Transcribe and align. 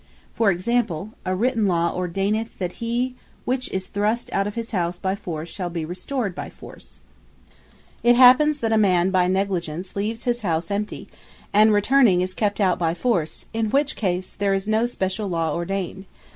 For 0.33 0.49
Example, 0.49 1.11
a 1.27 1.35
written 1.35 1.67
Law 1.67 1.95
ordaineth, 1.95 2.57
that 2.57 2.71
he 2.81 3.13
which 3.45 3.69
is 3.69 3.85
thrust 3.85 4.31
out 4.33 4.47
of 4.47 4.55
his 4.55 4.71
house 4.71 4.97
by 4.97 5.13
force, 5.15 5.47
shall 5.47 5.69
be 5.69 5.85
restored 5.85 6.33
by 6.33 6.49
force: 6.49 7.01
It 8.01 8.15
happens 8.15 8.61
that 8.61 8.73
a 8.73 8.79
man 8.79 9.11
by 9.11 9.27
negligence 9.27 9.95
leaves 9.95 10.23
his 10.23 10.41
house 10.41 10.71
empty, 10.71 11.07
and 11.53 11.71
returning 11.71 12.21
is 12.21 12.33
kept 12.33 12.59
out 12.59 12.79
by 12.79 12.95
force, 12.95 13.45
in 13.53 13.69
which 13.69 13.95
case 13.95 14.33
there 14.33 14.55
is 14.55 14.67
no 14.67 14.85
speciall 14.87 15.27
Law 15.29 15.53
ordained. 15.53 16.07